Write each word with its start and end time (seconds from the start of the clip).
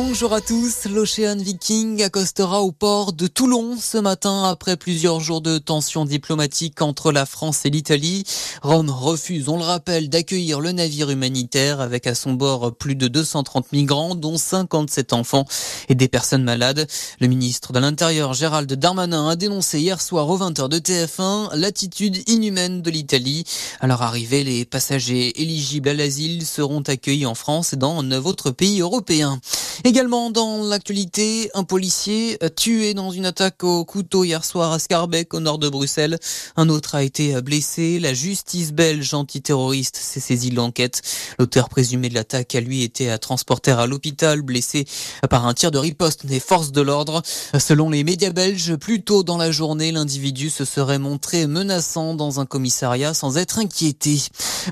Bonjour 0.00 0.32
à 0.32 0.40
tous, 0.40 0.84
l'Ocean 0.84 1.38
Viking 1.38 2.04
accostera 2.04 2.62
au 2.62 2.70
port 2.70 3.12
de 3.12 3.26
Toulon 3.26 3.76
ce 3.76 3.98
matin 3.98 4.44
après 4.44 4.76
plusieurs 4.76 5.18
jours 5.18 5.40
de 5.40 5.58
tensions 5.58 6.04
diplomatiques 6.04 6.80
entre 6.82 7.10
la 7.10 7.26
France 7.26 7.66
et 7.66 7.70
l'Italie. 7.70 8.22
Rome 8.62 8.90
refuse, 8.90 9.48
on 9.48 9.56
le 9.56 9.64
rappelle, 9.64 10.08
d'accueillir 10.08 10.60
le 10.60 10.70
navire 10.70 11.10
humanitaire 11.10 11.80
avec 11.80 12.06
à 12.06 12.14
son 12.14 12.34
bord 12.34 12.76
plus 12.76 12.94
de 12.94 13.08
230 13.08 13.72
migrants 13.72 14.14
dont 14.14 14.38
57 14.38 15.14
enfants 15.14 15.46
et 15.88 15.96
des 15.96 16.06
personnes 16.06 16.44
malades. 16.44 16.86
Le 17.18 17.26
ministre 17.26 17.72
de 17.72 17.80
l'Intérieur 17.80 18.34
Gérald 18.34 18.72
Darmanin 18.72 19.30
a 19.30 19.34
dénoncé 19.34 19.80
hier 19.80 20.00
soir 20.00 20.28
aux 20.28 20.38
20h 20.38 20.68
de 20.68 20.78
TF1 20.78 21.56
l'attitude 21.56 22.22
inhumaine 22.28 22.82
de 22.82 22.90
l'Italie. 22.92 23.42
À 23.80 23.88
leur 23.88 24.02
arrivée, 24.02 24.44
les 24.44 24.64
passagers 24.64 25.42
éligibles 25.42 25.88
à 25.88 25.94
l'asile 25.94 26.46
seront 26.46 26.82
accueillis 26.82 27.26
en 27.26 27.34
France 27.34 27.72
et 27.72 27.76
dans 27.76 28.00
neuf 28.04 28.24
autres 28.26 28.52
pays 28.52 28.80
européens. 28.80 29.40
Également 29.88 30.30
dans 30.30 30.64
l'actualité, 30.64 31.50
un 31.54 31.64
policier 31.64 32.38
tué 32.56 32.92
dans 32.92 33.10
une 33.10 33.24
attaque 33.24 33.64
au 33.64 33.86
couteau 33.86 34.22
hier 34.22 34.44
soir 34.44 34.70
à 34.70 34.78
Scarbeck 34.78 35.32
au 35.32 35.40
nord 35.40 35.56
de 35.56 35.70
Bruxelles. 35.70 36.18
Un 36.56 36.68
autre 36.68 36.94
a 36.94 37.02
été 37.02 37.40
blessé. 37.40 37.98
La 37.98 38.12
justice 38.12 38.72
belge 38.72 39.14
antiterroriste 39.14 39.96
s'est 39.96 40.20
saisie 40.20 40.50
de 40.50 40.56
l'enquête. 40.56 41.00
L'auteur 41.38 41.70
présumé 41.70 42.10
de 42.10 42.14
l'attaque 42.14 42.54
a 42.54 42.60
lui 42.60 42.82
été 42.82 43.16
transporté 43.18 43.70
à 43.70 43.86
l'hôpital, 43.86 44.42
blessé 44.42 44.84
par 45.30 45.46
un 45.46 45.54
tir 45.54 45.70
de 45.70 45.78
riposte 45.78 46.26
des 46.26 46.38
forces 46.38 46.70
de 46.70 46.82
l'ordre. 46.82 47.22
Selon 47.58 47.88
les 47.88 48.04
médias 48.04 48.28
belges, 48.28 48.76
plus 48.76 49.02
tôt 49.02 49.22
dans 49.22 49.38
la 49.38 49.50
journée, 49.50 49.90
l'individu 49.90 50.50
se 50.50 50.66
serait 50.66 50.98
montré 50.98 51.46
menaçant 51.46 52.12
dans 52.12 52.40
un 52.40 52.44
commissariat 52.44 53.14
sans 53.14 53.38
être 53.38 53.58
inquiété. 53.58 54.20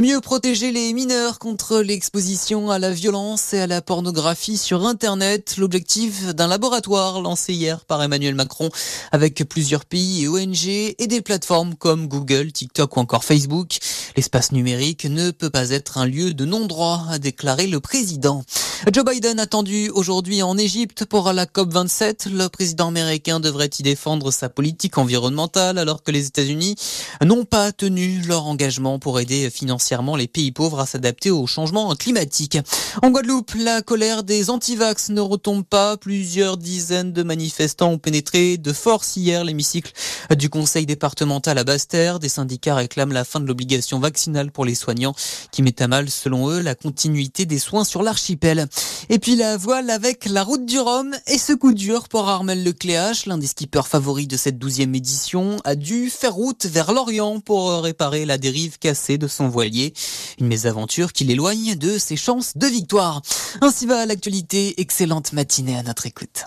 Mieux 0.00 0.20
protéger 0.20 0.70
les 0.70 0.92
mineurs 0.92 1.40
contre 1.40 1.80
l'exposition 1.80 2.70
à 2.70 2.78
la 2.78 2.92
violence 2.92 3.54
et 3.54 3.58
à 3.58 3.66
la 3.66 3.82
pornographie 3.82 4.56
sur 4.56 4.86
Internet. 4.90 5.54
L'objectif 5.56 6.34
d'un 6.34 6.48
laboratoire 6.48 7.20
lancé 7.22 7.54
hier 7.54 7.84
par 7.84 8.02
Emmanuel 8.02 8.34
Macron 8.34 8.68
avec 9.12 9.44
plusieurs 9.48 9.84
pays 9.84 10.24
et 10.24 10.28
ONG 10.28 10.66
et 10.66 11.06
des 11.06 11.20
plateformes 11.20 11.76
comme 11.76 12.08
Google, 12.08 12.50
TikTok 12.50 12.96
ou 12.96 13.00
encore 13.00 13.24
Facebook. 13.24 13.78
L'espace 14.16 14.50
numérique 14.50 15.04
ne 15.04 15.30
peut 15.30 15.48
pas 15.48 15.70
être 15.70 15.98
un 15.98 16.06
lieu 16.06 16.34
de 16.34 16.44
non-droit, 16.44 17.06
a 17.08 17.18
déclaré 17.20 17.68
le 17.68 17.78
président. 17.78 18.44
Joe 18.88 19.04
Biden 19.04 19.38
attendu 19.38 19.90
aujourd'hui 19.90 20.42
en 20.42 20.56
Égypte 20.56 21.04
pour 21.04 21.30
la 21.34 21.44
COP27. 21.44 22.30
Le 22.30 22.48
président 22.48 22.88
américain 22.88 23.38
devrait 23.38 23.68
y 23.78 23.82
défendre 23.82 24.30
sa 24.30 24.48
politique 24.48 24.96
environnementale 24.96 25.76
alors 25.76 26.02
que 26.02 26.10
les 26.10 26.26
États-Unis 26.26 26.76
n'ont 27.22 27.44
pas 27.44 27.72
tenu 27.72 28.22
leur 28.22 28.46
engagement 28.46 28.98
pour 28.98 29.20
aider 29.20 29.50
financièrement 29.50 30.16
les 30.16 30.28
pays 30.28 30.50
pauvres 30.50 30.80
à 30.80 30.86
s'adapter 30.86 31.30
au 31.30 31.46
changement 31.46 31.94
climatique. 31.94 32.56
En 33.02 33.10
Guadeloupe, 33.10 33.52
la 33.54 33.82
colère 33.82 34.22
des 34.22 34.48
antivax 34.48 35.10
ne 35.10 35.20
retombe 35.20 35.64
pas. 35.64 35.98
Plusieurs 35.98 36.56
dizaines 36.56 37.12
de 37.12 37.22
manifestants 37.22 37.90
ont 37.90 37.98
pénétré 37.98 38.56
de 38.56 38.72
force 38.72 39.14
hier 39.16 39.44
l'hémicycle 39.44 39.92
du 40.34 40.48
conseil 40.48 40.86
départemental 40.86 41.58
à 41.58 41.64
Basse-Terre. 41.64 42.18
Des 42.18 42.30
syndicats 42.30 42.76
réclament 42.76 43.12
la 43.12 43.24
fin 43.24 43.40
de 43.40 43.46
l'obligation 43.46 44.00
vaccinale 44.00 44.50
pour 44.50 44.64
les 44.64 44.74
soignants 44.74 45.14
qui 45.52 45.62
met 45.62 45.82
à 45.82 45.86
mal, 45.86 46.08
selon 46.08 46.48
eux, 46.48 46.60
la 46.60 46.74
continuité 46.74 47.44
des 47.44 47.58
soins 47.58 47.84
sur 47.84 48.02
l'archipel. 48.02 48.68
Et 49.08 49.18
puis 49.18 49.36
la 49.36 49.56
voile 49.56 49.90
avec 49.90 50.26
la 50.26 50.44
route 50.44 50.64
du 50.64 50.78
Rhum 50.78 51.14
et 51.26 51.38
ce 51.38 51.52
coup 51.52 51.72
dur 51.72 52.08
pour 52.08 52.28
Armel 52.28 52.62
Lecléache, 52.62 53.26
l'un 53.26 53.38
des 53.38 53.46
skippers 53.46 53.86
favoris 53.86 54.28
de 54.28 54.36
cette 54.36 54.58
douzième 54.58 54.94
édition, 54.94 55.58
a 55.64 55.74
dû 55.74 56.10
faire 56.10 56.34
route 56.34 56.66
vers 56.66 56.92
l'Orient 56.92 57.40
pour 57.40 57.82
réparer 57.82 58.24
la 58.24 58.38
dérive 58.38 58.78
cassée 58.78 59.18
de 59.18 59.28
son 59.28 59.48
voilier. 59.48 59.94
Une 60.38 60.46
mésaventure 60.46 61.12
qui 61.12 61.24
l'éloigne 61.24 61.74
de 61.74 61.98
ses 61.98 62.16
chances 62.16 62.56
de 62.56 62.66
victoire. 62.66 63.22
Ainsi 63.60 63.86
va 63.86 64.06
l'actualité. 64.06 64.80
Excellente 64.80 65.32
matinée 65.32 65.76
à 65.76 65.82
notre 65.82 66.06
écoute. 66.06 66.44